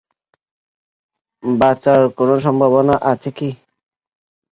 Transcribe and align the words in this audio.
বাঁচার 1.43 1.99
কোন 2.17 2.29
সম্ভাবনা, 2.39 2.95
আছে 3.03 3.29
কী? 3.31 3.49